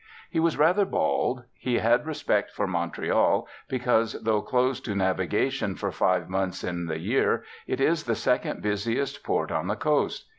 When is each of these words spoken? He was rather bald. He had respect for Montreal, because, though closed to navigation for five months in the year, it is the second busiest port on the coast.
He 0.31 0.39
was 0.39 0.57
rather 0.57 0.83
bald. 0.83 1.43
He 1.53 1.77
had 1.77 2.07
respect 2.07 2.49
for 2.49 2.65
Montreal, 2.65 3.47
because, 3.67 4.13
though 4.13 4.41
closed 4.41 4.83
to 4.85 4.95
navigation 4.95 5.75
for 5.75 5.91
five 5.91 6.27
months 6.27 6.63
in 6.63 6.87
the 6.87 6.97
year, 6.97 7.43
it 7.67 7.79
is 7.79 8.05
the 8.05 8.15
second 8.15 8.63
busiest 8.63 9.23
port 9.23 9.51
on 9.51 9.67
the 9.67 9.75
coast. 9.75 10.25